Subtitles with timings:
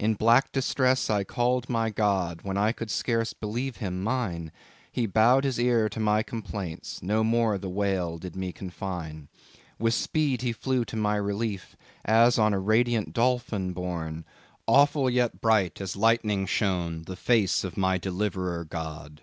[0.00, 4.50] "In black distress, I called my God, When I could scarce believe him mine,
[4.90, 9.28] He bowed his ear to my complaints— No more the whale did me confine.
[9.78, 14.24] "With speed he flew to my relief, As on a radiant dolphin borne;
[14.66, 19.20] Awful, yet bright, as lightning shone The face of my Deliverer God.